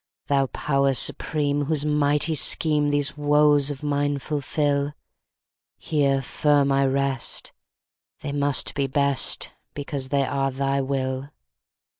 [0.25, 4.93] Thou Power Supreme, whose mighty schemeThese woes of mine fulfil,
[5.77, 7.53] Here firm I rest;
[8.21, 11.29] they must be best, Because they are Thy will!